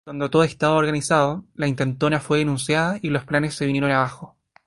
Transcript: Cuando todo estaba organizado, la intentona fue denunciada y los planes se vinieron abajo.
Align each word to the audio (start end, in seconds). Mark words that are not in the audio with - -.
Cuando 0.03 0.31
todo 0.31 0.43
estaba 0.43 0.77
organizado, 0.77 1.45
la 1.53 1.67
intentona 1.67 2.19
fue 2.19 2.39
denunciada 2.39 2.97
y 3.03 3.11
los 3.11 3.23
planes 3.23 3.53
se 3.53 3.67
vinieron 3.67 3.91
abajo. 3.91 4.35